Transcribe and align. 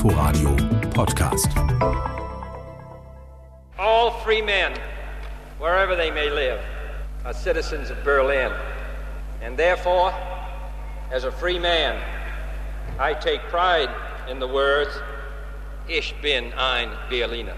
Inforadio 0.00 0.56
Podcast. 0.94 1.50
All 3.78 4.12
free 4.24 4.40
men, 4.40 4.72
wherever 5.58 5.94
they 5.94 6.10
may 6.10 6.30
live, 6.30 6.58
are 7.26 7.34
citizens 7.34 7.90
of 7.90 8.02
Berlin. 8.02 8.50
And 9.42 9.58
therefore, 9.58 10.14
as 11.12 11.24
a 11.24 11.30
free 11.30 11.58
man, 11.58 12.00
I 12.98 13.12
take 13.12 13.42
pride 13.50 13.90
in 14.26 14.40
the 14.40 14.48
words, 14.48 14.90
Ich 15.86 16.14
bin 16.22 16.50
ein 16.54 16.88
Berliner. 17.10 17.56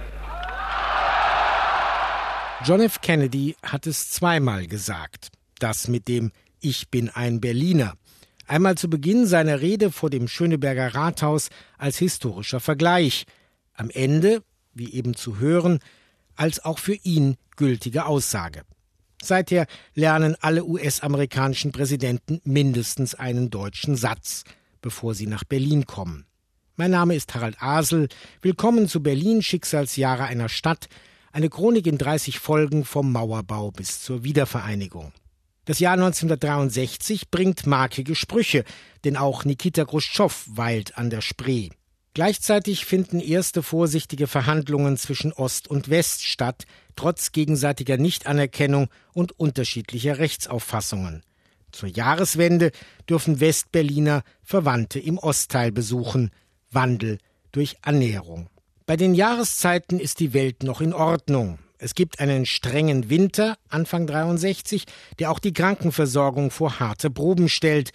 John 2.65 2.81
F. 2.81 3.01
Kennedy 3.03 3.55
hat 3.63 3.87
es 3.87 4.11
zweimal 4.11 4.67
gesagt. 4.67 5.29
Das 5.61 5.87
mit 5.87 6.09
dem 6.09 6.33
Ich 6.61 6.91
bin 6.91 7.09
ein 7.09 7.41
Berliner. 7.41 7.95
Einmal 8.47 8.77
zu 8.77 8.89
Beginn 8.89 9.27
seiner 9.27 9.61
Rede 9.61 9.91
vor 9.91 10.11
dem 10.11 10.29
Schöneberger 10.29 10.95
Rathaus 10.95 11.49
als 11.79 11.99
historischer 11.99 12.61
Vergleich. 12.61 13.25
Am 13.75 13.91
Ende, 13.91 14.43
wie 14.75 14.93
eben 14.93 15.15
zu 15.15 15.39
hören, 15.39 15.79
als 16.35 16.65
auch 16.65 16.79
für 16.79 16.95
ihn 16.95 17.37
gültige 17.57 18.07
Aussage. 18.07 18.63
Seither 19.23 19.67
lernen 19.95 20.37
alle 20.41 20.65
US-amerikanischen 20.65 21.71
Präsidenten 21.71 22.41
mindestens 22.45 23.15
einen 23.15 23.51
deutschen 23.51 23.95
Satz, 23.97 24.43
bevor 24.81 25.15
sie 25.15 25.27
nach 25.27 25.45
Berlin 25.45 25.87
kommen. 25.87 26.27
Mein 26.77 26.91
Name 26.91 27.15
ist 27.15 27.33
Harald 27.35 27.63
Asel. 27.63 28.09
Willkommen 28.41 28.89
zu 28.89 29.03
Berlin 29.03 29.43
Schicksalsjahre 29.43 30.25
einer 30.25 30.49
Stadt, 30.49 30.89
eine 31.31 31.49
Chronik 31.49 31.87
in 31.87 31.99
30 31.99 32.41
Folgen 32.41 32.85
vom 32.85 33.13
Mauerbau 33.13 33.71
bis 33.71 34.01
zur 34.01 34.25
Wiedervereinigung. 34.25 35.13
Das 35.65 35.79
Jahr 35.79 35.95
1963 35.95 37.31
bringt 37.31 37.67
markige 37.67 38.17
Sprüche, 38.17 38.65
denn 39.05 39.17
auch 39.17 39.45
Nikita 39.45 39.85
Khrushchev 39.85 40.35
weilt 40.49 40.99
an 40.99 41.09
der 41.09 41.21
Spree. 41.21 41.71
Gleichzeitig 42.15 42.85
finden 42.85 43.21
erste 43.21 43.63
vorsichtige 43.63 44.27
Verhandlungen 44.27 44.97
zwischen 44.97 45.33
Ost 45.33 45.69
und 45.69 45.89
West 45.89 46.25
statt, 46.25 46.67
trotz 46.97 47.33
gegenseitiger 47.33 47.97
Nichtanerkennung 47.97 48.89
und 49.15 49.39
unterschiedlicher 49.39 50.19
Rechtsauffassungen. 50.19 51.23
Zur 51.71 51.89
Jahreswende 51.89 52.71
dürfen 53.09 53.41
Westberliner 53.41 54.25
Verwandte 54.43 54.99
im 54.99 55.17
Ostteil 55.17 55.73
besuchen. 55.73 56.31
Wandel 56.71 57.19
durch 57.53 57.77
Annäherung. 57.83 58.49
Bei 58.85 58.97
den 58.97 59.15
Jahreszeiten 59.15 60.01
ist 60.01 60.21
die 60.21 60.35
Welt 60.35 60.65
noch 60.65 60.81
in 60.81 60.93
Ordnung. 60.93 61.59
Es 61.85 61.97
gibt 61.97 62.21
einen 62.21 62.47
strengen 62.47 63.11
Winter, 63.11 63.57
Anfang 63.69 64.07
63, 64.07 64.85
der 65.19 65.33
auch 65.33 65.41
die 65.41 65.53
Krankenversorgung 65.53 66.53
vor 66.53 66.79
harte 66.79 67.11
Proben 67.11 67.49
stellt, 67.49 67.91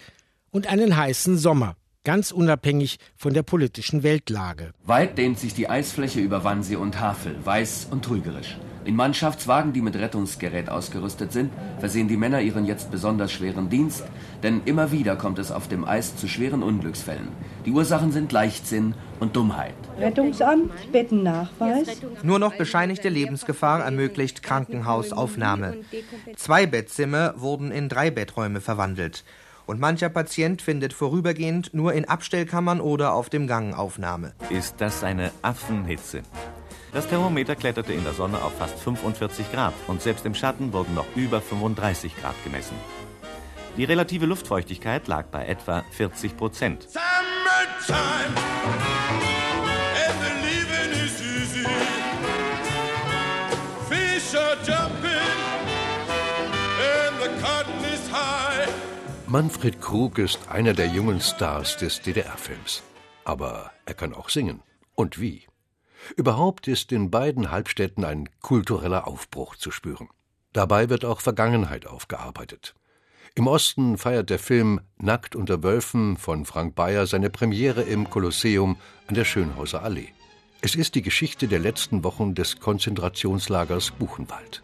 und 0.50 0.66
einen 0.66 0.94
heißen 0.94 1.38
Sommer, 1.38 1.74
ganz 2.04 2.30
unabhängig 2.30 2.98
von 3.16 3.32
der 3.32 3.44
politischen 3.44 4.02
Weltlage. 4.02 4.72
Weit 4.84 5.16
dehnt 5.16 5.38
sich 5.38 5.54
die 5.54 5.70
Eisfläche 5.70 6.20
über 6.20 6.44
Wannsee 6.44 6.76
und 6.76 7.00
Havel, 7.00 7.34
weiß 7.42 7.88
und 7.90 8.04
trügerisch. 8.04 8.58
In 8.88 8.96
Mannschaftswagen, 8.96 9.74
die 9.74 9.82
mit 9.82 9.96
Rettungsgerät 9.96 10.70
ausgerüstet 10.70 11.30
sind, 11.30 11.52
versehen 11.78 12.08
die 12.08 12.16
Männer 12.16 12.40
ihren 12.40 12.64
jetzt 12.64 12.90
besonders 12.90 13.30
schweren 13.30 13.68
Dienst, 13.68 14.02
denn 14.42 14.62
immer 14.64 14.92
wieder 14.92 15.14
kommt 15.14 15.38
es 15.38 15.52
auf 15.52 15.68
dem 15.68 15.84
Eis 15.84 16.16
zu 16.16 16.26
schweren 16.26 16.62
Unglücksfällen. 16.62 17.28
Die 17.66 17.70
Ursachen 17.70 18.12
sind 18.12 18.32
Leichtsinn 18.32 18.94
und 19.20 19.36
Dummheit. 19.36 19.74
Rettungsamt, 19.98 20.72
Bettennachweis. 20.90 22.00
Nur 22.22 22.38
noch 22.38 22.54
bescheinigte 22.54 23.10
Lebensgefahr 23.10 23.84
ermöglicht 23.84 24.42
Krankenhausaufnahme. 24.42 25.76
Zwei 26.36 26.64
Bettzimmer 26.64 27.34
wurden 27.36 27.70
in 27.70 27.90
drei 27.90 28.10
Betträume 28.10 28.62
verwandelt. 28.62 29.22
Und 29.66 29.80
mancher 29.80 30.08
Patient 30.08 30.62
findet 30.62 30.94
vorübergehend 30.94 31.74
nur 31.74 31.92
in 31.92 32.06
Abstellkammern 32.08 32.80
oder 32.80 33.12
auf 33.12 33.28
dem 33.28 33.46
Gang 33.48 33.76
Aufnahme. 33.76 34.32
Ist 34.48 34.76
das 34.78 35.04
eine 35.04 35.30
Affenhitze? 35.42 36.22
Das 36.92 37.06
Thermometer 37.06 37.54
kletterte 37.54 37.92
in 37.92 38.02
der 38.04 38.14
Sonne 38.14 38.42
auf 38.42 38.56
fast 38.56 38.78
45 38.78 39.52
Grad 39.52 39.74
und 39.86 40.00
selbst 40.00 40.24
im 40.24 40.34
Schatten 40.34 40.72
wurden 40.72 40.94
noch 40.94 41.06
über 41.16 41.40
35 41.40 42.16
Grad 42.16 42.34
gemessen. 42.44 42.76
Die 43.76 43.84
relative 43.84 44.26
Luftfeuchtigkeit 44.26 45.06
lag 45.06 45.26
bei 45.26 45.46
etwa 45.46 45.84
40 45.92 46.36
Prozent. 46.36 46.88
Manfred 59.26 59.80
Krug 59.82 60.18
ist 60.18 60.48
einer 60.48 60.72
der 60.72 60.86
jungen 60.86 61.20
Stars 61.20 61.76
des 61.76 62.00
DDR-Films. 62.00 62.82
Aber 63.24 63.70
er 63.84 63.92
kann 63.92 64.14
auch 64.14 64.30
singen. 64.30 64.62
Und 64.94 65.20
wie? 65.20 65.46
Überhaupt 66.16 66.68
ist 66.68 66.92
in 66.92 67.10
beiden 67.10 67.50
Halbstädten 67.50 68.04
ein 68.04 68.28
kultureller 68.40 69.06
Aufbruch 69.06 69.56
zu 69.56 69.70
spüren. 69.70 70.08
Dabei 70.52 70.88
wird 70.88 71.04
auch 71.04 71.20
Vergangenheit 71.20 71.86
aufgearbeitet. 71.86 72.74
Im 73.34 73.46
Osten 73.46 73.98
feiert 73.98 74.30
der 74.30 74.38
Film 74.38 74.80
Nackt 74.96 75.36
unter 75.36 75.62
Wölfen 75.62 76.16
von 76.16 76.44
Frank 76.44 76.74
Bayer 76.74 77.06
seine 77.06 77.30
Premiere 77.30 77.82
im 77.82 78.10
Kolosseum 78.10 78.76
an 79.06 79.14
der 79.14 79.24
Schönhauser 79.24 79.82
Allee. 79.82 80.08
Es 80.60 80.74
ist 80.74 80.96
die 80.96 81.02
Geschichte 81.02 81.46
der 81.46 81.60
letzten 81.60 82.02
Wochen 82.02 82.34
des 82.34 82.58
Konzentrationslagers 82.58 83.92
Buchenwald. 83.92 84.62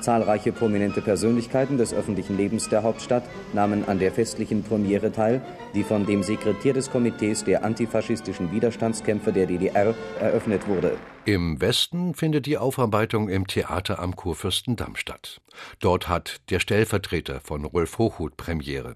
Zahlreiche 0.00 0.52
prominente 0.52 1.00
Persönlichkeiten 1.00 1.78
des 1.78 1.92
öffentlichen 1.92 2.36
Lebens 2.36 2.68
der 2.68 2.82
Hauptstadt 2.82 3.24
nahmen 3.52 3.88
an 3.88 3.98
der 3.98 4.12
festlichen 4.12 4.62
Premiere 4.62 5.12
teil, 5.12 5.42
die 5.74 5.82
von 5.82 6.06
dem 6.06 6.22
Sekretär 6.22 6.72
des 6.72 6.90
Komitees 6.90 7.44
der 7.44 7.64
antifaschistischen 7.64 8.52
Widerstandskämpfer 8.52 9.32
der 9.32 9.46
DDR 9.46 9.94
eröffnet 10.20 10.66
wurde. 10.66 10.96
Im 11.24 11.60
Westen 11.60 12.14
findet 12.14 12.46
die 12.46 12.58
Aufarbeitung 12.58 13.28
im 13.28 13.46
Theater 13.46 13.98
am 13.98 14.16
Kurfürstendamm 14.16 14.96
statt. 14.96 15.40
Dort 15.80 16.08
hat 16.08 16.36
der 16.50 16.60
Stellvertreter 16.60 17.40
von 17.40 17.64
Rolf 17.64 17.98
Hochhuth 17.98 18.36
Premiere. 18.36 18.94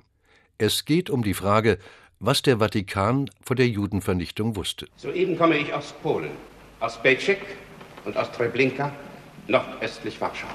Es 0.58 0.84
geht 0.84 1.10
um 1.10 1.22
die 1.22 1.34
Frage, 1.34 1.78
was 2.20 2.40
der 2.40 2.58
Vatikan 2.58 3.28
vor 3.42 3.56
der 3.56 3.68
Judenvernichtung 3.68 4.54
wusste. 4.54 4.86
Soeben 4.96 5.36
komme 5.36 5.56
ich 5.56 5.74
aus 5.74 5.92
Polen, 6.02 6.30
aus 6.78 7.02
Belzec 7.02 7.40
und 8.04 8.16
aus 8.16 8.30
Treblinka, 8.30 8.92
nordöstlich 9.48 10.20
Warschau. 10.20 10.46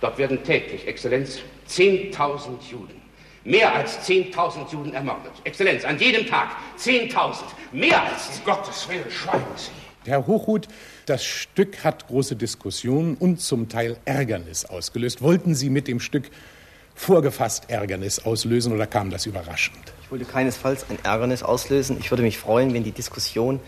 Dort 0.00 0.18
werden 0.18 0.42
täglich, 0.42 0.86
Exzellenz, 0.86 1.38
10.000 1.68 2.70
Juden, 2.70 3.00
mehr 3.44 3.74
als 3.74 4.06
10.000 4.06 4.72
Juden 4.72 4.92
ermordet. 4.92 5.32
Exzellenz, 5.44 5.84
an 5.84 5.98
jedem 5.98 6.26
Tag 6.26 6.50
10.000, 6.78 7.36
mehr 7.72 8.02
als... 8.02 8.38
Um 8.38 8.44
Gottes 8.44 8.88
Willen, 8.88 9.10
schweigen 9.10 9.44
Sie. 9.56 9.70
Herr 10.04 10.26
Hochhuth, 10.26 10.68
das 11.06 11.24
Stück 11.24 11.82
hat 11.82 12.06
große 12.06 12.36
Diskussionen 12.36 13.16
und 13.16 13.40
zum 13.40 13.68
Teil 13.68 13.96
Ärgernis 14.04 14.64
ausgelöst. 14.64 15.22
Wollten 15.22 15.54
Sie 15.54 15.70
mit 15.70 15.88
dem 15.88 15.98
Stück 15.98 16.30
vorgefasst 16.94 17.70
Ärgernis 17.70 18.24
auslösen 18.24 18.72
oder 18.72 18.86
kam 18.86 19.10
das 19.10 19.26
überraschend? 19.26 19.78
Ich 20.02 20.10
wollte 20.10 20.24
keinesfalls 20.24 20.86
ein 20.90 20.98
Ärgernis 21.02 21.42
auslösen. 21.42 21.96
Ich 21.98 22.10
würde 22.10 22.22
mich 22.22 22.38
freuen, 22.38 22.72
wenn 22.72 22.84
die 22.84 22.92
Diskussion 22.92 23.60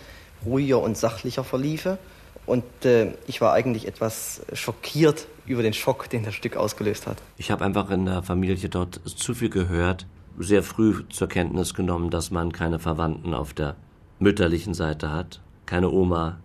ruhiger 0.47 0.81
und 0.81 0.97
sachlicher 0.97 1.43
verliefe. 1.43 1.99
Und 2.49 2.65
äh, 2.87 3.13
ich 3.27 3.43
war 3.43 3.53
eigentlich 3.53 3.87
etwas 3.87 4.41
schockiert 4.55 5.27
über 5.45 5.63
den 5.63 5.75
Schock, 5.75 6.09
den 6.09 6.25
das 6.25 6.35
Stück 6.35 6.57
ausgelöst 6.57 7.07
hat. 7.07 7.19
Ich 7.37 7.51
habe 7.51 7.63
einfach 7.63 7.91
in 7.91 8.07
der 8.07 8.23
Familie 8.23 8.71
dort 8.71 9.03
zu 9.05 9.35
viel 9.35 9.51
gehört, 9.51 10.07
sehr 10.39 10.63
früh 10.63 11.07
zur 11.11 11.29
Kenntnis 11.29 11.75
genommen, 11.75 12.09
dass 12.09 12.31
man 12.31 12.51
keine 12.51 12.79
Verwandten 12.79 13.35
auf 13.35 13.53
der 13.53 13.77
mütterlichen 14.19 14.73
Seite 14.73 15.13
hat, 15.13 15.43
keine 15.67 15.91
Oma, 15.91 16.41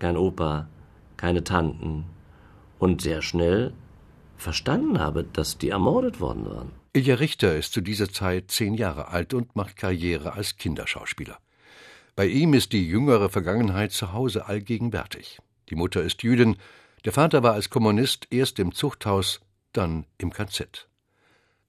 kein 0.00 0.16
Opa, 0.16 0.66
keine 1.16 1.44
Tanten 1.44 2.04
und 2.80 3.00
sehr 3.00 3.22
schnell 3.22 3.72
verstanden 4.36 4.98
habe, 4.98 5.22
dass 5.22 5.56
die 5.56 5.68
ermordet 5.68 6.20
worden 6.20 6.46
waren. 6.46 6.72
Ilja 6.94 7.14
Richter 7.14 7.56
ist 7.56 7.72
zu 7.72 7.80
dieser 7.80 8.08
Zeit 8.08 8.50
zehn 8.50 8.74
Jahre 8.74 9.08
alt 9.08 9.34
und 9.34 9.54
macht 9.54 9.76
Karriere 9.76 10.32
als 10.32 10.56
Kinderschauspieler. 10.56 11.38
Bei 12.16 12.26
ihm 12.26 12.54
ist 12.54 12.72
die 12.72 12.86
jüngere 12.86 13.28
Vergangenheit 13.28 13.90
zu 13.90 14.12
Hause 14.12 14.46
allgegenwärtig. 14.46 15.40
Die 15.70 15.74
Mutter 15.74 16.02
ist 16.02 16.22
Jüdin, 16.22 16.56
der 17.04 17.12
Vater 17.12 17.42
war 17.42 17.54
als 17.54 17.70
Kommunist 17.70 18.28
erst 18.30 18.58
im 18.58 18.72
Zuchthaus, 18.72 19.40
dann 19.72 20.06
im 20.16 20.32
KZ. 20.32 20.88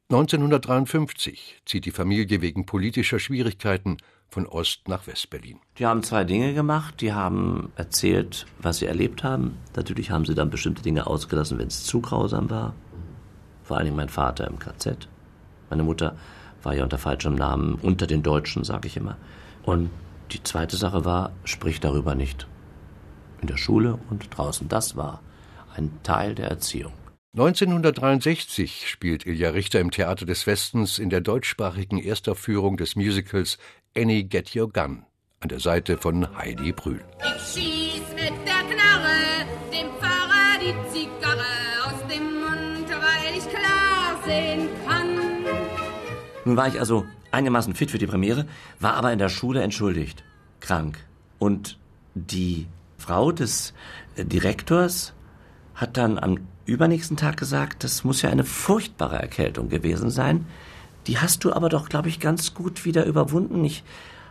1953 0.10 1.62
zieht 1.66 1.86
die 1.86 1.92
Familie 1.92 2.42
wegen 2.42 2.68
politischer 2.68 3.18
Schwierigkeiten 3.18 3.98
von 4.30 4.46
Ost 4.46 4.88
nach 4.88 5.08
Westberlin. 5.08 5.60
Die 5.80 5.88
haben 5.88 6.04
zwei 6.04 6.24
Dinge 6.24 6.54
gemacht. 6.54 7.02
Die 7.02 7.12
haben 7.12 7.72
erzählt, 7.76 8.46
was 8.60 8.78
sie 8.78 8.86
erlebt 8.86 9.24
haben. 9.24 9.58
Natürlich 9.76 10.12
haben 10.12 10.26
sie 10.26 10.36
dann 10.36 10.52
bestimmte 10.52 10.84
Dinge 10.84 11.08
ausgelassen, 11.08 11.58
wenn 11.58 11.68
es 11.68 11.84
zu 11.86 12.02
grausam 12.02 12.52
war. 12.52 12.76
Vor 13.64 13.78
allem 13.78 13.96
mein 13.96 14.10
Vater 14.10 14.48
im 14.48 14.60
KZ. 14.60 15.08
Meine 15.72 15.84
Mutter 15.84 16.16
war 16.62 16.76
ja 16.76 16.84
unter 16.84 17.00
falschem 17.00 17.34
Namen 17.34 17.74
unter 17.82 18.06
den 18.06 18.22
Deutschen, 18.22 18.64
sage 18.64 18.88
ich 18.88 18.98
immer. 18.98 19.18
Und 19.64 19.90
die 20.32 20.44
zweite 20.44 20.78
Sache 20.78 21.06
war, 21.06 21.32
sprich 21.44 21.80
darüber 21.80 22.16
nicht. 22.16 22.48
In 23.42 23.48
der 23.48 23.58
Schule 23.58 24.00
und 24.10 24.36
draußen. 24.36 24.68
Das 24.68 24.96
war 24.96 25.22
ein 25.76 25.92
Teil 26.04 26.36
der 26.36 26.50
Erziehung. 26.50 26.94
1963 27.34 28.88
spielt 28.88 29.26
Ilja 29.26 29.50
Richter 29.50 29.82
im 29.82 29.92
Theater 29.92 30.26
des 30.26 30.48
Westens 30.48 31.00
in 31.00 31.10
der 31.10 31.20
deutschsprachigen 31.20 32.02
Erstaufführung 32.02 32.78
des 32.78 32.96
Musicals 32.96 33.58
Annie 33.96 34.24
Get 34.24 34.56
Your 34.56 34.72
Gun 34.72 35.06
an 35.42 35.50
der 35.50 35.60
Seite 35.60 35.98
von 35.98 36.28
Heidi 36.38 36.72
Brühl. 36.72 37.04
Ich 37.20 37.62
schieß 37.62 38.02
mit 38.16 38.34
der 38.48 38.64
Knarre 38.74 39.46
dem 39.72 39.90
Pfarrer 40.00 40.60
die 40.62 40.74
Zigarre 40.94 41.44
aus 41.86 42.08
dem 42.08 42.24
Mund, 42.24 42.90
weil 42.90 43.38
ich 43.38 43.50
klar 43.50 44.24
sehen 44.26 44.70
kann. 44.88 45.16
Nun 46.46 46.56
war 46.56 46.68
ich 46.70 46.80
also 46.80 47.06
einigermaßen 47.36 47.76
fit 47.76 47.92
für 47.92 47.98
die 47.98 48.08
Premiere, 48.08 48.46
war 48.80 48.96
aber 48.96 49.12
in 49.14 49.20
der 49.20 49.30
Schule 49.30 49.62
entschuldigt, 49.62 50.24
krank. 50.60 50.98
Und 51.38 51.78
die 52.16 52.68
Frau 52.98 53.32
des 53.32 53.74
äh, 54.16 54.26
Direktors 54.26 55.14
hat 55.76 55.98
dann 55.98 56.18
am 56.18 56.48
übernächsten 56.66 57.18
Tag 57.18 57.38
gesagt, 57.38 57.84
das 57.84 58.04
muss 58.04 58.22
ja 58.22 58.30
eine 58.30 58.44
furchtbare 58.44 59.20
Erkältung 59.20 59.70
gewesen 59.70 60.10
sein. 60.10 60.46
Die 61.08 61.20
hast 61.20 61.44
du 61.44 61.54
aber 61.54 61.70
doch, 61.70 61.90
glaube 61.90 62.10
ich, 62.10 62.20
ganz 62.20 62.54
gut 62.54 62.86
wieder 62.86 63.06
überwunden. 63.06 63.64
Ich 63.64 63.84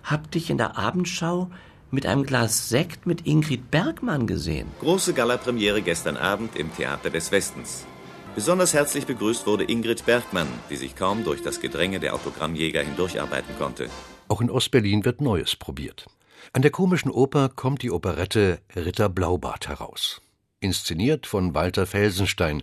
hab 0.03 0.31
dich 0.33 0.51
in 0.51 0.59
der 0.59 0.77
Abendschau 0.77 1.51
mit 1.91 2.07
einem 2.07 2.25
Glas 2.25 2.69
Sekt 2.69 3.07
mit 3.07 3.27
Ingrid 3.27 3.71
Bergmann 3.71 4.27
gesehen. 4.27 4.67
Große 4.81 5.15
Gala-Premiere 5.15 5.83
gestern 5.83 6.17
Abend 6.17 6.57
im 6.57 6.75
Theater 6.75 7.11
des 7.11 7.31
Westens. 7.31 7.87
Besonders 8.35 8.75
herzlich 8.75 9.07
begrüßt 9.07 9.47
wurde 9.47 9.63
Ingrid 9.63 10.07
Bergmann, 10.07 10.49
die 10.69 10.77
sich 10.77 10.97
kaum 10.97 11.23
durch 11.23 11.43
das 11.43 11.61
Gedränge 11.61 12.01
der 12.01 12.15
Autogrammjäger 12.15 12.83
hindurcharbeiten 12.83 13.57
konnte. 13.59 13.89
Auch 14.27 14.41
in 14.41 14.51
Ostberlin 14.51 15.05
wird 15.05 15.21
Neues 15.21 15.55
probiert. 15.55 16.07
An 16.53 16.63
der 16.63 16.73
komischen 16.73 17.13
Oper 17.13 17.49
kommt 17.49 17.83
die 17.83 17.93
Operette 17.93 18.61
Ritter 18.75 19.09
Blaubart 19.09 19.69
heraus. 19.69 20.21
Inszeniert 20.59 21.27
von 21.27 21.55
Walter 21.55 21.87
Felsenstein, 21.87 22.63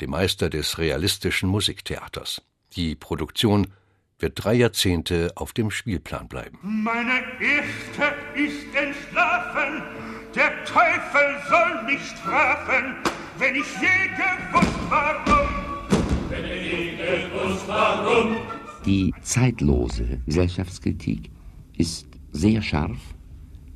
dem 0.00 0.10
Meister 0.10 0.50
des 0.50 0.78
realistischen 0.78 1.48
Musiktheaters. 1.48 2.42
Die 2.74 2.96
Produktion 2.96 3.68
wird 4.18 4.42
drei 4.42 4.54
Jahrzehnte 4.54 5.32
auf 5.36 5.52
dem 5.52 5.70
Spielplan 5.70 6.26
bleiben. 6.26 6.58
Meine 6.62 7.22
Erste 7.40 8.14
ist 8.34 8.74
entschlafen, 8.74 9.82
der 10.34 10.64
Teufel 10.64 11.36
soll 11.48 11.82
mich 11.84 12.00
strafen, 12.06 12.96
wenn 13.38 13.54
ich 13.54 13.64
je 13.80 14.08
gewusst 14.16 14.78
warum. 14.88 15.48
Wenn 16.28 16.44
ich 16.44 16.72
je 16.72 16.96
gewusst 16.96 17.68
warum. 17.68 18.36
Die 18.84 19.14
zeitlose 19.22 20.20
Gesellschaftskritik 20.26 21.30
ist 21.76 22.06
sehr 22.32 22.62
scharf, 22.62 22.98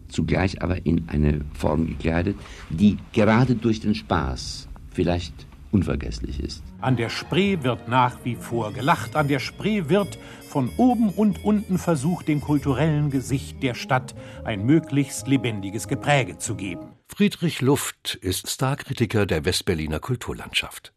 zugleich 0.09 0.61
aber 0.63 0.85
in 0.85 1.09
eine 1.09 1.41
Form 1.55 1.87
gekleidet, 1.87 2.37
die 2.71 2.97
gerade 3.13 3.55
durch 3.55 3.81
den 3.81 3.95
Spaß 3.95 4.69
vielleicht 4.91 5.47
unvergesslich 5.71 6.41
ist. 6.41 6.63
An 6.87 6.95
der 6.95 7.11
Spree 7.11 7.65
wird 7.65 7.89
nach 7.89 8.19
wie 8.23 8.37
vor 8.37 8.73
gelacht, 8.73 9.17
an 9.17 9.27
der 9.27 9.41
Spree 9.41 9.89
wird 9.89 10.21
von 10.49 10.71
oben 10.77 11.11
und 11.11 11.45
unten 11.45 11.79
versucht, 11.79 12.29
dem 12.29 12.41
kulturellen 12.41 13.11
Gesicht 13.11 13.61
der 13.65 13.75
Stadt 13.75 14.15
ein 14.45 14.65
möglichst 14.65 15.27
lebendiges 15.27 15.89
Gepräge 15.89 16.39
zu 16.39 16.55
geben. 16.55 16.93
Friedrich 17.09 17.61
Luft 17.61 18.15
ist 18.15 18.49
Starkritiker 18.49 19.27
der 19.27 19.45
Westberliner 19.45 19.99
Kulturlandschaft. 19.99 20.93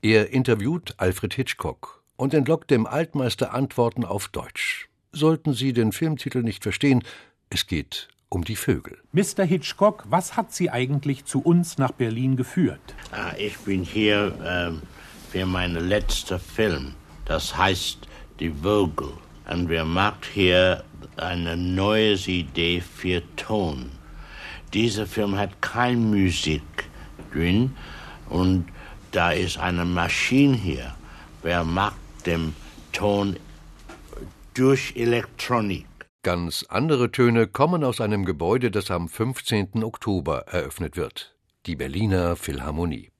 Er 0.00 0.32
interviewt 0.32 0.94
Alfred 0.96 1.34
Hitchcock 1.34 2.02
und 2.16 2.32
entlockt 2.32 2.70
dem 2.70 2.86
Altmeister 2.86 3.52
Antworten 3.52 4.06
auf 4.06 4.28
Deutsch. 4.28 4.88
Sollten 5.12 5.52
Sie 5.52 5.74
den 5.74 5.92
Filmtitel 5.92 6.42
nicht 6.42 6.62
verstehen, 6.62 7.04
es 7.50 7.66
geht 7.66 8.08
um 8.30 8.44
die 8.44 8.56
Vögel. 8.56 8.96
Mr. 9.12 9.44
Hitchcock, 9.44 10.04
was 10.08 10.38
hat 10.38 10.54
Sie 10.54 10.70
eigentlich 10.70 11.26
zu 11.26 11.40
uns 11.40 11.76
nach 11.76 11.92
Berlin 11.92 12.36
geführt? 12.36 12.94
Ah, 13.12 13.34
ich 13.36 13.58
bin 13.58 13.84
hier 13.84 14.34
ähm, 14.42 14.80
für 15.34 15.46
meinen 15.46 15.88
letzten 15.88 16.38
Film. 16.38 16.94
Das 17.24 17.56
heißt 17.56 17.98
Die 18.38 18.50
Vögel. 18.50 19.14
Und 19.50 19.68
wir 19.68 19.84
machen 19.84 20.22
hier 20.32 20.84
eine 21.16 21.56
neue 21.56 22.14
Idee 22.14 22.80
für 22.80 23.20
Ton. 23.34 23.90
Dieser 24.72 25.08
Film 25.08 25.36
hat 25.36 25.60
keine 25.60 25.96
Musik 25.96 26.62
drin 27.32 27.74
und 28.28 28.66
da 29.10 29.32
ist 29.32 29.58
eine 29.58 29.84
Maschine 29.84 30.56
hier. 30.56 30.94
Wer 31.42 31.64
macht 31.64 31.96
den 32.26 32.54
Ton 32.92 33.36
durch 34.54 34.92
Elektronik? 34.94 35.86
Ganz 36.22 36.64
andere 36.68 37.10
Töne 37.10 37.48
kommen 37.48 37.82
aus 37.82 38.00
einem 38.00 38.24
Gebäude, 38.24 38.70
das 38.70 38.92
am 38.92 39.08
15. 39.08 39.82
Oktober 39.82 40.46
eröffnet 40.46 40.96
wird, 40.96 41.34
die 41.66 41.74
Berliner 41.74 42.36
Philharmonie. 42.36 43.13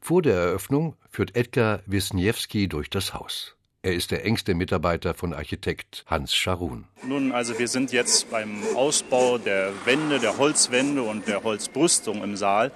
Vor 0.00 0.22
der 0.22 0.36
Eröffnung 0.36 0.96
führt 1.10 1.36
Edgar 1.36 1.80
Wisniewski 1.86 2.68
durch 2.68 2.90
das 2.90 3.14
Haus. 3.14 3.56
Er 3.82 3.94
ist 3.94 4.10
der 4.10 4.24
engste 4.24 4.54
Mitarbeiter 4.54 5.14
von 5.14 5.32
Architekt 5.32 6.04
Hans 6.06 6.34
Scharun. 6.34 6.84
Nun, 7.04 7.30
also 7.30 7.58
wir 7.58 7.68
sind 7.68 7.92
jetzt 7.92 8.30
beim 8.30 8.62
Ausbau 8.74 9.38
der 9.38 9.72
Wände, 9.84 10.18
der 10.18 10.36
Holzwände 10.36 11.02
und 11.02 11.28
der 11.28 11.44
Holzbrüstung 11.44 12.22
im 12.24 12.36
Saal. 12.36 12.72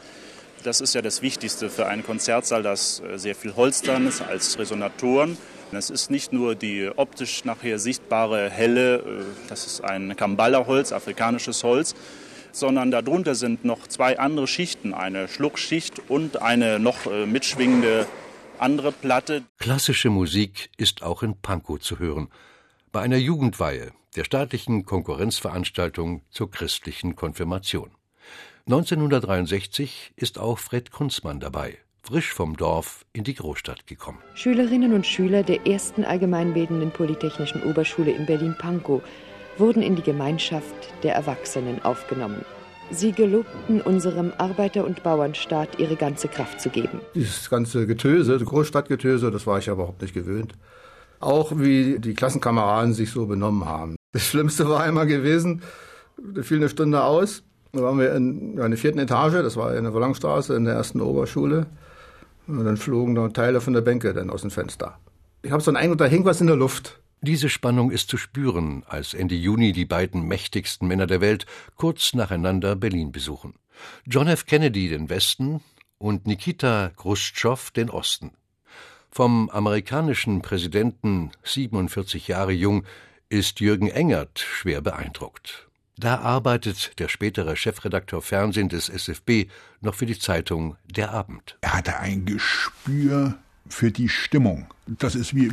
Das 0.62 0.80
ist 0.80 0.94
ja 0.94 1.02
das 1.02 1.20
Wichtigste 1.20 1.70
für 1.70 1.86
einen 1.86 2.04
Konzertsaal, 2.04 2.62
dass 2.62 3.00
äh, 3.00 3.18
sehr 3.18 3.34
viel 3.34 3.56
Holz 3.56 3.82
dran 3.82 4.06
ist 4.06 4.22
als 4.22 4.58
Resonatoren. 4.58 5.36
Es 5.72 5.90
ist 5.90 6.10
nicht 6.10 6.32
nur 6.32 6.54
die 6.54 6.90
optisch 6.94 7.44
nachher 7.44 7.78
sichtbare 7.78 8.48
helle, 8.48 8.96
äh, 8.96 9.02
das 9.48 9.66
ist 9.66 9.82
ein 9.82 10.14
Kambala-Holz, 10.14 10.92
afrikanisches 10.92 11.64
Holz, 11.64 11.96
sondern 12.52 12.90
darunter 12.90 13.34
sind 13.34 13.64
noch 13.64 13.86
zwei 13.88 14.18
andere 14.18 14.46
Schichten, 14.46 14.94
eine 14.94 15.28
Schluckschicht 15.28 16.02
und 16.08 16.40
eine 16.40 16.78
noch 16.78 17.06
äh, 17.06 17.26
mitschwingende 17.26 18.06
andere 18.58 18.92
Platte. 18.92 19.42
Klassische 19.58 20.10
Musik 20.10 20.70
ist 20.76 21.02
auch 21.02 21.22
in 21.22 21.40
Pankow 21.40 21.80
zu 21.80 21.98
hören. 21.98 22.28
Bei 22.92 23.00
einer 23.00 23.16
Jugendweihe, 23.16 23.92
der 24.16 24.24
staatlichen 24.24 24.84
Konkurrenzveranstaltung 24.84 26.22
zur 26.30 26.50
christlichen 26.50 27.16
Konfirmation. 27.16 27.90
1963 28.66 30.12
ist 30.14 30.38
auch 30.38 30.58
Fred 30.58 30.92
Kunzmann 30.92 31.40
dabei 31.40 31.78
frisch 32.02 32.32
vom 32.32 32.56
Dorf 32.56 33.06
in 33.12 33.24
die 33.24 33.34
Großstadt 33.34 33.86
gekommen. 33.86 34.18
Schülerinnen 34.34 34.92
und 34.92 35.06
Schüler 35.06 35.42
der 35.42 35.66
ersten 35.66 36.04
allgemeinbildenden 36.04 36.90
Polytechnischen 36.90 37.62
Oberschule 37.62 38.10
in 38.10 38.26
Berlin-Pankow 38.26 39.02
wurden 39.58 39.82
in 39.82 39.96
die 39.96 40.02
Gemeinschaft 40.02 40.74
der 41.02 41.14
Erwachsenen 41.14 41.84
aufgenommen. 41.84 42.44
Sie 42.90 43.12
gelobten 43.12 43.80
unserem 43.80 44.32
Arbeiter- 44.36 44.84
und 44.84 45.02
Bauernstaat 45.02 45.78
ihre 45.78 45.96
ganze 45.96 46.28
Kraft 46.28 46.60
zu 46.60 46.68
geben. 46.68 47.00
Dieses 47.14 47.48
ganze 47.48 47.86
Getöse, 47.86 48.38
Großstadtgetöse, 48.38 49.30
das 49.30 49.46
war 49.46 49.58
ich 49.58 49.66
ja 49.66 49.72
überhaupt 49.72 50.02
nicht 50.02 50.14
gewöhnt. 50.14 50.52
Auch 51.20 51.52
wie 51.56 51.98
die 51.98 52.14
Klassenkameraden 52.14 52.92
sich 52.92 53.10
so 53.10 53.26
benommen 53.26 53.64
haben. 53.64 53.96
Das 54.12 54.26
Schlimmste 54.26 54.68
war 54.68 54.82
einmal 54.82 55.06
gewesen, 55.06 55.62
da 56.18 56.42
fiel 56.42 56.58
eine 56.58 56.68
Stunde 56.68 57.02
aus. 57.02 57.42
Da 57.72 57.82
waren 57.82 57.98
wir 57.98 58.14
in 58.14 58.60
einer 58.60 58.76
vierten 58.76 58.98
Etage, 58.98 59.34
das 59.42 59.56
war 59.56 59.74
in 59.74 59.84
der 59.84 59.94
Wollangstraße, 59.94 60.54
in 60.54 60.66
der 60.66 60.74
ersten 60.74 61.00
Oberschule. 61.00 61.66
Und 62.46 62.64
dann 62.64 62.76
flogen 62.76 63.14
da 63.14 63.28
Teile 63.28 63.60
von 63.60 63.72
der 63.72 63.80
Bänke 63.80 64.12
dann 64.12 64.28
aus 64.28 64.42
dem 64.42 64.50
Fenster. 64.50 64.98
Ich 65.42 65.50
habe 65.50 65.62
so 65.62 65.70
einen 65.70 65.78
Eindruck, 65.78 65.98
da 65.98 66.04
hing 66.04 66.24
was 66.24 66.40
in 66.40 66.46
der 66.48 66.56
Luft. 66.56 67.00
Diese 67.24 67.48
Spannung 67.48 67.92
ist 67.92 68.08
zu 68.08 68.16
spüren, 68.16 68.82
als 68.88 69.14
Ende 69.14 69.36
Juni 69.36 69.70
die 69.70 69.84
beiden 69.84 70.26
mächtigsten 70.26 70.88
Männer 70.88 71.06
der 71.06 71.20
Welt 71.20 71.46
kurz 71.76 72.14
nacheinander 72.14 72.74
Berlin 72.74 73.12
besuchen. 73.12 73.54
John 74.04 74.26
F. 74.26 74.44
Kennedy 74.44 74.88
den 74.88 75.08
Westen 75.08 75.60
und 75.98 76.26
Nikita 76.26 76.90
Khrushchev 76.96 77.70
den 77.76 77.90
Osten. 77.90 78.32
Vom 79.08 79.50
amerikanischen 79.50 80.42
Präsidenten, 80.42 81.30
47 81.44 82.26
Jahre 82.26 82.50
jung, 82.50 82.84
ist 83.28 83.60
Jürgen 83.60 83.88
Engert 83.88 84.40
schwer 84.40 84.80
beeindruckt. 84.80 85.68
Da 85.96 86.18
arbeitet 86.18 86.98
der 86.98 87.06
spätere 87.06 87.54
Chefredakteur 87.54 88.20
Fernsehen 88.20 88.68
des 88.68 88.88
SFB 88.88 89.48
noch 89.80 89.94
für 89.94 90.06
die 90.06 90.18
Zeitung 90.18 90.76
Der 90.86 91.12
Abend. 91.12 91.56
Er 91.60 91.74
hatte 91.74 92.00
ein 92.00 92.24
Gespür 92.24 93.38
für 93.68 93.90
die 93.90 94.08
Stimmung. 94.08 94.66
Das 94.86 95.14
ist 95.14 95.34
wie 95.34 95.50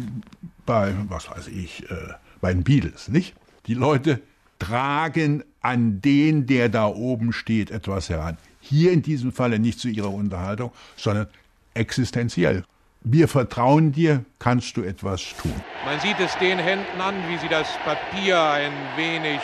bei, 0.65 0.93
was 1.07 1.29
weiß 1.29 1.47
ich, 1.47 1.89
äh, 1.89 1.95
bei 2.41 2.53
den 2.53 2.63
Beatles, 2.63 3.07
nicht? 3.07 3.35
Die 3.67 3.73
Leute 3.73 4.21
tragen 4.57 5.43
an 5.61 6.01
den, 6.01 6.45
der 6.45 6.69
da 6.69 6.87
oben 6.87 7.33
steht, 7.33 7.71
etwas 7.71 8.09
heran. 8.09 8.37
Hier 8.61 8.91
in 8.91 9.01
diesem 9.01 9.31
Falle 9.31 9.59
nicht 9.59 9.79
zu 9.79 9.87
ihrer 9.89 10.13
Unterhaltung, 10.13 10.71
sondern 10.95 11.27
existenziell. 11.73 12.63
Wir 13.01 13.29
vertrauen 13.29 13.93
dir, 13.93 14.25
kannst 14.39 14.75
du 14.75 14.83
etwas 14.83 15.33
tun. 15.41 15.53
Man 15.85 15.99
sieht 16.01 16.19
es 16.19 16.37
den 16.37 16.59
Händen 16.59 16.99
an, 16.99 17.15
wie 17.29 17.37
sie 17.37 17.47
das 17.47 17.69
Papier 17.85 18.41
ein 18.41 18.73
wenig 18.97 19.39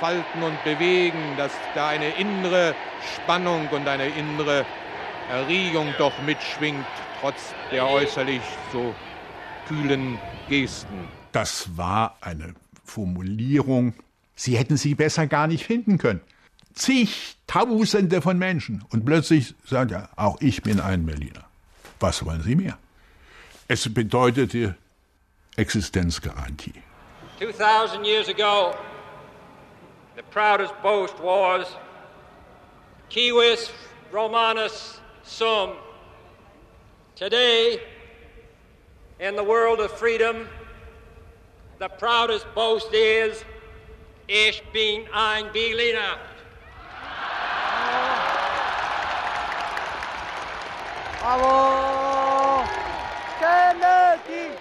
falten 0.00 0.42
und 0.42 0.62
bewegen, 0.64 1.36
dass 1.36 1.52
da 1.74 1.88
eine 1.88 2.08
innere 2.16 2.74
Spannung 3.14 3.68
und 3.68 3.86
eine 3.86 4.08
innere 4.08 4.64
Erregung 5.30 5.94
doch 5.98 6.20
mitschwingt, 6.26 6.84
trotz 7.20 7.54
der 7.70 7.86
äußerlich 7.86 8.42
so 8.72 8.94
kühlen 9.68 10.18
Gesten. 10.48 11.08
Das 11.32 11.76
war 11.76 12.16
eine 12.20 12.54
Formulierung, 12.84 13.94
Sie 14.40 14.56
hätten 14.56 14.78
sie 14.78 14.94
besser 14.94 15.26
gar 15.26 15.46
nicht 15.46 15.66
finden 15.66 15.98
können. 15.98 16.22
Zigtausende 16.72 18.22
von 18.22 18.38
Menschen. 18.38 18.82
Und 18.88 19.04
plötzlich 19.04 19.54
sagt 19.66 19.90
er, 19.90 20.08
auch 20.16 20.40
ich 20.40 20.62
bin 20.62 20.80
ein 20.80 21.04
Berliner. 21.04 21.44
Was 22.00 22.24
wollen 22.24 22.40
Sie 22.42 22.56
mehr? 22.56 22.78
Es 23.68 23.92
bedeutete 23.92 24.76
Existenzgarantie. 25.56 26.72
2000 27.38 28.06
years 28.06 28.30
ago, 28.30 28.74
the 30.16 30.22
proudest 30.30 30.72
boast 30.82 31.18
was 31.18 31.76
Civis 33.10 33.70
Romanus 34.10 35.02
Sum. 35.22 35.72
Today, 37.20 37.78
in 39.18 39.36
the 39.36 39.44
world 39.44 39.78
of 39.78 39.90
freedom, 39.90 40.48
the 41.78 41.90
proudest 41.98 42.46
boast 42.54 42.94
is 42.94 43.44
Ich 44.26 44.62
bin 44.72 45.04
ein 45.12 45.52
Berliner. 45.52 46.16
Bravo! 51.20 52.64
Kennedy! 53.38 54.56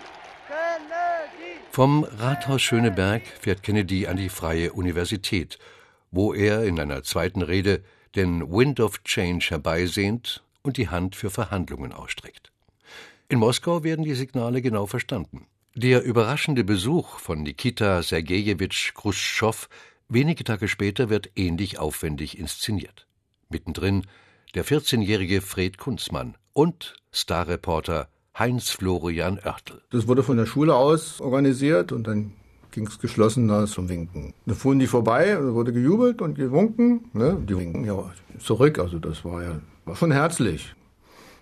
Kennedy! 0.45 1.61
Vom 1.71 2.03
Rathaus 2.03 2.61
Schöneberg 2.61 3.21
fährt 3.39 3.63
Kennedy 3.63 4.05
an 4.05 4.17
die 4.17 4.27
Freie 4.27 4.73
Universität, 4.73 5.57
wo 6.11 6.33
er 6.33 6.65
in 6.65 6.77
einer 6.77 7.03
zweiten 7.03 7.41
Rede 7.41 7.85
den 8.17 8.51
Wind 8.51 8.81
of 8.81 9.01
Change 9.05 9.45
herbeisehnt 9.51 10.43
und 10.61 10.77
die 10.77 10.89
Hand 10.89 11.15
für 11.15 11.29
Verhandlungen 11.29 11.93
ausstreckt. 11.93 12.48
In 13.31 13.37
Moskau 13.37 13.83
werden 13.83 14.03
die 14.03 14.15
Signale 14.15 14.59
genau 14.59 14.87
verstanden. 14.87 15.45
Der 15.75 16.03
überraschende 16.03 16.63
Besuch 16.63 17.19
von 17.19 17.43
Nikita 17.43 18.01
Sergejewitsch 18.01 18.95
Chruschtschow 18.95 19.69
wenige 20.07 20.43
Tage 20.43 20.67
später 20.67 21.11
wird 21.11 21.29
ähnlich 21.35 21.77
aufwendig 21.77 22.39
inszeniert. 22.39 23.05
Mittendrin 23.47 24.07
der 24.55 24.65
14-jährige 24.65 25.41
Fred 25.41 25.77
Kunzmann 25.77 26.37
und 26.53 26.95
Starreporter 27.11 28.09
Heinz 28.37 28.71
Florian 28.71 29.37
Oertel. 29.45 29.83
Das 29.91 30.07
wurde 30.07 30.23
von 30.23 30.37
der 30.37 30.47
Schule 30.47 30.73
aus 30.73 31.21
organisiert 31.21 31.91
und 31.91 32.07
dann 32.07 32.33
ging 32.71 32.87
es 32.87 32.97
geschlossen 32.97 33.47
da 33.47 33.67
zum 33.67 33.89
Winken. 33.89 34.33
Da 34.47 34.55
fuhren 34.55 34.79
die 34.79 34.87
vorbei 34.87 35.37
wurde 35.53 35.71
gejubelt 35.71 36.23
und 36.23 36.33
gewunken. 36.33 37.11
Ne? 37.13 37.37
Die 37.47 37.55
winken 37.55 37.85
ja 37.85 38.11
zurück, 38.39 38.79
also 38.79 38.97
das 38.97 39.23
war 39.23 39.43
ja 39.43 39.61
war 39.85 39.95
schon 39.95 40.11
herzlich. 40.11 40.73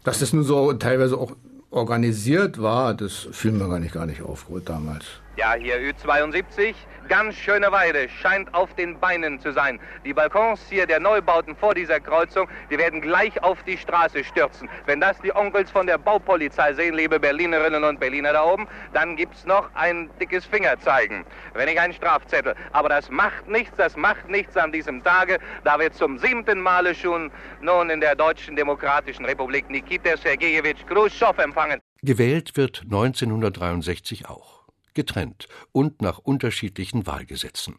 Dass 0.04 0.20
das 0.20 0.34
nun 0.34 0.44
so 0.44 0.74
teilweise 0.74 1.18
auch 1.18 1.32
organisiert 1.70 2.62
war, 2.62 2.94
das 2.94 3.28
fiel 3.32 3.52
mir 3.52 3.68
gar 3.68 3.80
nicht, 3.80 3.94
gar 3.94 4.06
nicht 4.06 4.22
auf 4.22 4.48
damals. 4.70 5.06
Ja, 5.38 5.54
hier 5.54 5.76
Ü72. 5.78 6.74
Ganz 7.08 7.36
schöne 7.36 7.72
Weide, 7.72 8.10
scheint 8.10 8.52
auf 8.56 8.74
den 8.74 9.00
Beinen 9.00 9.40
zu 9.40 9.54
sein. 9.54 9.80
Die 10.04 10.12
Balkons 10.12 10.60
hier 10.68 10.88
der 10.88 11.00
Neubauten 11.00 11.56
vor 11.56 11.76
dieser 11.76 12.00
Kreuzung, 12.00 12.50
die 12.72 12.78
werden 12.80 13.02
gleich 13.02 13.44
auf 13.44 13.62
die 13.62 13.78
Straße 13.78 14.24
stürzen. 14.24 14.68
Wenn 14.88 15.00
das 15.00 15.22
die 15.22 15.34
Onkels 15.34 15.70
von 15.70 15.86
der 15.86 16.00
Baupolizei 16.00 16.74
sehen, 16.74 16.96
liebe 16.96 17.20
Berlinerinnen 17.20 17.84
und 17.84 18.00
Berliner 18.00 18.34
da 18.34 18.46
oben, 18.46 18.68
dann 18.94 19.16
gibt's 19.16 19.46
noch 19.46 19.70
ein 19.76 20.10
dickes 20.20 20.44
Fingerzeigen. 20.44 21.24
Wenn 21.54 21.70
ich 21.70 21.80
einen 21.80 21.94
Strafzettel. 21.94 22.56
Aber 22.72 22.90
das 22.90 23.12
macht 23.12 23.48
nichts, 23.48 23.78
das 23.78 23.96
macht 23.96 24.28
nichts 24.28 24.58
an 24.58 24.72
diesem 24.72 25.04
Tage, 25.04 25.38
da 25.64 25.80
wir 25.80 25.92
zum 25.92 26.18
siebten 26.18 26.60
Male 26.60 26.96
schon 26.96 27.32
nun 27.62 27.92
in 27.92 28.02
der 28.02 28.16
Deutschen 28.16 28.56
Demokratischen 28.56 29.24
Republik 29.24 29.70
Nikita 29.70 30.18
Sergejewitsch 30.18 30.84
Khrushchev 30.88 31.40
empfangen. 31.40 31.80
Gewählt 32.02 32.58
wird 32.58 32.82
1963 32.86 34.28
auch 34.28 34.57
getrennt 34.98 35.48
und 35.72 36.02
nach 36.02 36.18
unterschiedlichen 36.18 37.06
Wahlgesetzen. 37.06 37.76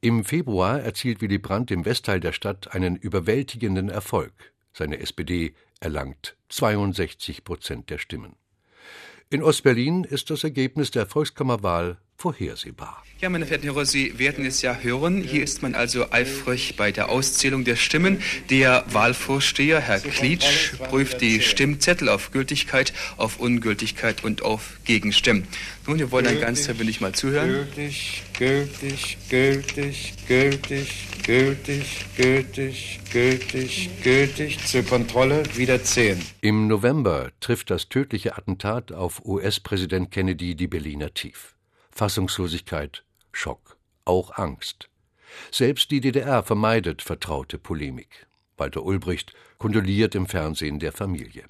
Im 0.00 0.24
Februar 0.24 0.80
erzielt 0.80 1.22
Willy 1.22 1.38
Brandt 1.38 1.70
im 1.70 1.84
Westteil 1.84 2.18
der 2.18 2.32
Stadt 2.32 2.74
einen 2.74 2.96
überwältigenden 2.96 3.88
Erfolg. 3.88 4.32
Seine 4.72 4.98
SPD 4.98 5.54
erlangt 5.78 6.36
62 6.48 7.44
Prozent 7.44 7.88
der 7.88 7.98
Stimmen. 7.98 8.34
In 9.30 9.44
Ostberlin 9.44 10.02
ist 10.02 10.30
das 10.30 10.42
Ergebnis 10.42 10.90
der 10.90 11.06
Volkskammerwahl 11.06 11.98
vorhersehbar. 12.20 13.02
Ja, 13.20 13.28
meine 13.28 13.44
verehrten 13.46 13.68
Hörer, 13.68 13.86
Sie 13.86 14.18
werden 14.18 14.44
es 14.46 14.62
ja 14.62 14.74
hören. 14.74 15.22
Hier 15.22 15.42
ist 15.42 15.62
man 15.62 15.74
also 15.74 16.10
eifrig 16.10 16.76
bei 16.76 16.92
der 16.92 17.08
Auszählung 17.08 17.64
der 17.64 17.76
Stimmen. 17.76 18.22
Der 18.48 18.84
Wahlvorsteher, 18.92 19.80
Herr 19.80 20.00
Klitsch, 20.00 20.72
prüft 20.78 21.20
die 21.20 21.40
Stimmzettel 21.40 22.08
auf 22.08 22.30
Gültigkeit, 22.30 22.92
auf 23.16 23.40
Ungültigkeit 23.40 24.22
und 24.24 24.42
auf 24.42 24.78
Gegenstimmen. 24.84 25.46
Nun, 25.86 25.98
wir 25.98 26.10
wollen 26.10 26.26
dann 26.26 26.40
ganz 26.40 26.66
verbindlich 26.66 27.00
mal 27.00 27.12
zuhören. 27.12 27.48
Gültig, 27.48 28.22
gültig, 28.38 29.16
gültig, 29.28 30.14
gültig, 30.28 31.22
gültig, 31.26 32.06
gültig, 32.16 33.00
gültig, 33.12 33.90
gültig. 34.02 34.66
Zur 34.66 34.82
Kontrolle 34.82 35.42
wieder 35.56 35.82
10. 35.82 36.20
Im 36.42 36.68
November 36.68 37.30
trifft 37.40 37.70
das 37.70 37.88
tödliche 37.88 38.36
Attentat 38.36 38.92
auf 38.92 39.24
US-Präsident 39.24 40.10
Kennedy 40.10 40.54
die 40.54 40.68
Berliner 40.68 41.12
tief. 41.12 41.54
Fassungslosigkeit, 42.00 43.04
Schock, 43.30 43.76
auch 44.06 44.38
Angst. 44.38 44.88
Selbst 45.50 45.90
die 45.90 46.00
DDR 46.00 46.42
vermeidet 46.42 47.02
vertraute 47.02 47.58
Polemik. 47.58 48.26
Walter 48.56 48.84
Ulbricht 48.84 49.34
kondoliert 49.58 50.14
im 50.14 50.24
Fernsehen 50.24 50.78
der 50.78 50.92
Familie. 50.92 51.44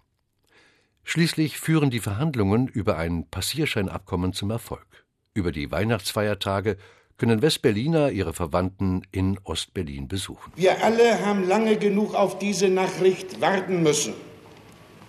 Schließlich 1.05 1.61
führen 1.61 1.91
die 1.91 2.01
Verhandlungen 2.01 2.67
über 2.67 2.97
ein 2.97 3.29
Passierscheinabkommen 3.31 4.33
zum 4.33 4.51
Erfolg. 4.51 5.07
Über 5.35 5.53
die 5.53 5.71
Weihnachtsfeiertage 5.71 6.79
können 7.17 7.43
Westberliner 7.43 8.11
ihre 8.11 8.33
Verwandten 8.33 9.03
in 9.13 9.39
Ostberlin 9.45 10.09
besuchen. 10.09 10.53
Wir 10.57 10.83
alle 10.83 11.25
haben 11.25 11.47
lange 11.47 11.77
genug 11.77 12.17
auf 12.17 12.41
diese 12.41 12.69
Nachricht 12.69 13.41
warten 13.41 13.85
müssen. 13.85 14.15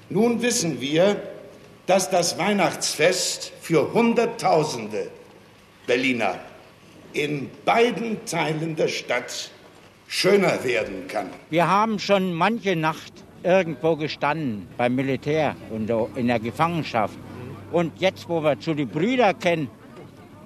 Nun 0.07 0.43
wissen 0.43 0.81
wir, 0.81 1.19
dass 1.87 2.11
das 2.11 2.37
Weihnachtsfest 2.37 3.51
für 3.59 3.91
Hunderttausende 3.91 5.09
Berliner 5.91 6.35
in 7.11 7.49
beiden 7.65 8.23
Teilen 8.25 8.77
der 8.77 8.87
Stadt 8.87 9.51
schöner 10.07 10.63
werden 10.63 11.05
kann. 11.09 11.27
Wir 11.49 11.67
haben 11.67 11.99
schon 11.99 12.33
manche 12.33 12.77
Nacht 12.77 13.11
irgendwo 13.43 13.97
gestanden 13.97 14.67
beim 14.77 14.95
Militär 14.95 15.53
und 15.69 15.91
in 16.15 16.27
der 16.27 16.39
Gefangenschaft. 16.39 17.17
Und 17.73 17.99
jetzt, 17.99 18.29
wo 18.29 18.41
wir 18.41 18.57
zu 18.57 18.73
den 18.73 18.87
Brüdern 18.87 19.37
kennen, 19.37 19.67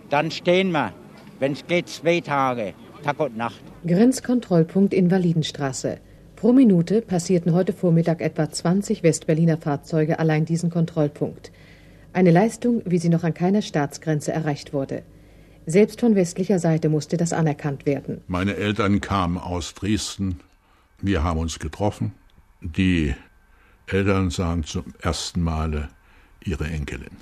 dann 0.09 0.31
stehen 0.31 0.71
wir, 0.71 0.93
wenn 1.37 1.51
es 1.51 1.67
geht, 1.67 1.89
zwei 1.89 2.21
Tage, 2.21 2.73
Tag 3.03 3.19
und 3.19 3.37
Nacht. 3.37 3.61
Grenzkontrollpunkt 3.85 4.95
Invalidenstraße. 4.95 5.99
Pro 6.37 6.53
Minute 6.53 7.03
passierten 7.03 7.53
heute 7.53 7.73
Vormittag 7.73 8.19
etwa 8.19 8.49
20 8.49 9.03
Westberliner 9.03 9.57
Fahrzeuge 9.57 10.17
allein 10.17 10.45
diesen 10.45 10.71
Kontrollpunkt. 10.71 11.51
Eine 12.13 12.31
Leistung, 12.31 12.81
wie 12.85 12.97
sie 12.97 13.09
noch 13.09 13.23
an 13.23 13.35
keiner 13.35 13.61
Staatsgrenze 13.61 14.31
erreicht 14.31 14.73
wurde. 14.73 15.03
Selbst 15.65 15.99
von 15.99 16.15
westlicher 16.15 16.59
Seite 16.59 16.89
musste 16.89 17.17
das 17.17 17.33
anerkannt 17.33 17.85
werden. 17.85 18.21
Meine 18.27 18.55
Eltern 18.55 19.01
kamen 19.01 19.37
aus 19.37 19.73
Dresden. 19.73 20.39
Wir 21.01 21.23
haben 21.23 21.39
uns 21.39 21.59
getroffen. 21.59 22.13
Die 22.61 23.15
Eltern 23.87 24.29
sahen 24.29 24.63
zum 24.63 24.93
ersten 24.99 25.41
Male 25.41 25.89
ihre 26.43 26.65
Enkelin. 26.65 27.17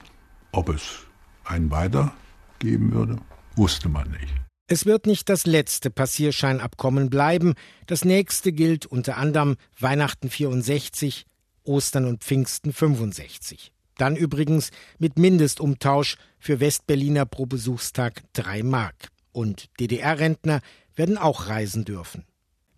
Ob 0.52 0.70
es 0.70 1.00
ein 1.46 1.72
Weiter 1.72 2.14
geben 2.60 2.94
würde, 2.94 3.18
wusste 3.56 3.90
man 3.90 4.12
nicht. 4.12 4.34
Es 4.68 4.86
wird 4.86 5.08
nicht 5.08 5.30
das 5.30 5.46
letzte 5.46 5.90
Passierscheinabkommen 5.90 7.10
bleiben. 7.10 7.54
Das 7.86 8.06
nächste 8.06 8.54
gilt 8.54 8.86
unter 8.86 9.18
anderem 9.18 9.56
Weihnachten 9.80 10.30
64, 10.30 11.26
Ostern 11.64 12.06
und 12.06 12.24
Pfingsten 12.24 12.72
65. 12.72 13.72
Dann 13.98 14.16
übrigens 14.16 14.72
mit 15.00 15.20
Mindestumtausch 15.20 16.18
für 16.44 16.60
Westberliner 16.60 17.26
pro 17.26 17.46
Besuchstag 17.46 18.22
drei 18.34 18.64
Mark. 18.64 19.08
Und 19.32 19.70
DDR-Rentner 19.80 20.60
werden 20.94 21.18
auch 21.18 21.48
reisen 21.48 21.86
dürfen. 21.86 22.26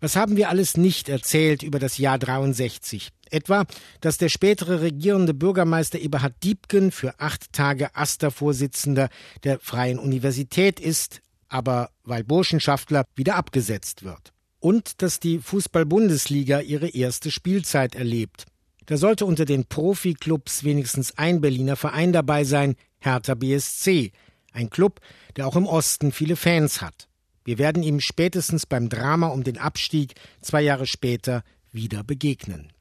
Was 0.00 0.14
haben 0.14 0.36
wir 0.36 0.50
alles 0.50 0.76
nicht 0.76 1.08
erzählt 1.08 1.64
über 1.64 1.80
das 1.80 1.98
Jahr 1.98 2.16
63? 2.16 3.10
Etwa, 3.28 3.66
dass 4.00 4.18
der 4.18 4.28
spätere 4.28 4.82
regierende 4.82 5.34
Bürgermeister 5.34 5.98
Eberhard 5.98 6.34
Diebken 6.44 6.92
für 6.92 7.18
acht 7.18 7.52
Tage 7.52 7.96
Aster-Vorsitzender 7.96 9.08
der 9.42 9.58
Freien 9.58 9.98
Universität 9.98 10.78
ist, 10.78 11.20
aber 11.48 11.90
weil 12.04 12.22
Burschenschaftler 12.22 13.04
wieder 13.16 13.34
abgesetzt 13.34 14.04
wird. 14.04 14.32
Und 14.60 15.02
dass 15.02 15.18
die 15.18 15.40
Fußball-Bundesliga 15.40 16.60
ihre 16.60 16.88
erste 16.88 17.32
Spielzeit 17.32 17.96
erlebt. 17.96 18.46
Da 18.86 18.96
sollte 18.96 19.26
unter 19.26 19.44
den 19.44 19.64
Profiklubs 19.64 20.62
wenigstens 20.62 21.18
ein 21.18 21.40
Berliner 21.40 21.76
Verein 21.76 22.12
dabei 22.12 22.44
sein, 22.44 22.76
Hertha 23.00 23.34
BSC, 23.34 24.12
ein 24.52 24.70
Club, 24.70 25.00
der 25.36 25.46
auch 25.46 25.56
im 25.56 25.66
Osten 25.66 26.12
viele 26.12 26.36
Fans 26.36 26.80
hat. 26.80 27.08
Wir 27.44 27.58
werden 27.58 27.82
ihm 27.82 28.00
spätestens 28.00 28.66
beim 28.66 28.88
Drama 28.88 29.28
um 29.28 29.44
den 29.44 29.58
Abstieg 29.58 30.14
zwei 30.40 30.62
Jahre 30.62 30.86
später 30.86 31.42
wieder 31.72 32.02
begegnen. 32.02 32.72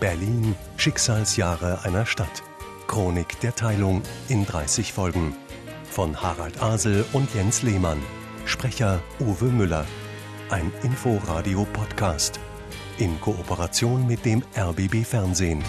Berlin 0.00 0.54
Schicksalsjahre 0.76 1.84
einer 1.84 2.06
Stadt. 2.06 2.42
Chronik 2.86 3.38
der 3.40 3.54
Teilung 3.54 4.02
in 4.28 4.46
30 4.46 4.92
Folgen. 4.92 5.36
Von 5.90 6.20
Harald 6.20 6.62
Asel 6.62 7.04
und 7.12 7.32
Jens 7.34 7.62
Lehmann. 7.62 8.00
Sprecher 8.46 9.00
Uwe 9.20 9.44
Müller. 9.44 9.86
Ein 10.48 10.72
Inforadio-Podcast. 10.82 12.40
In 13.00 13.18
Kooperation 13.18 14.06
mit 14.06 14.26
dem 14.26 14.42
RBB 14.54 15.06
Fernsehen. 15.06 15.62